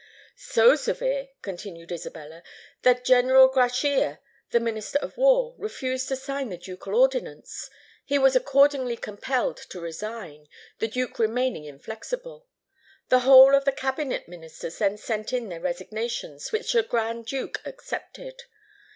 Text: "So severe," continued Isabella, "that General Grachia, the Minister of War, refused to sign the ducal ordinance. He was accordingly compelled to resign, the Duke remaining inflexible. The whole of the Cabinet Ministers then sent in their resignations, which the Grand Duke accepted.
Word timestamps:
"So 0.35 0.75
severe," 0.75 1.29
continued 1.43 1.91
Isabella, 1.91 2.41
"that 2.81 3.05
General 3.05 3.47
Grachia, 3.47 4.17
the 4.49 4.59
Minister 4.59 4.97
of 4.97 5.15
War, 5.15 5.53
refused 5.59 6.07
to 6.07 6.15
sign 6.15 6.49
the 6.49 6.57
ducal 6.57 6.95
ordinance. 6.95 7.69
He 8.03 8.17
was 8.17 8.35
accordingly 8.35 8.97
compelled 8.97 9.57
to 9.57 9.79
resign, 9.79 10.47
the 10.79 10.87
Duke 10.87 11.19
remaining 11.19 11.65
inflexible. 11.65 12.47
The 13.09 13.19
whole 13.19 13.53
of 13.53 13.63
the 13.63 13.71
Cabinet 13.71 14.27
Ministers 14.27 14.79
then 14.79 14.97
sent 14.97 15.33
in 15.33 15.49
their 15.49 15.59
resignations, 15.61 16.51
which 16.51 16.73
the 16.73 16.81
Grand 16.81 17.27
Duke 17.27 17.61
accepted. 17.63 18.45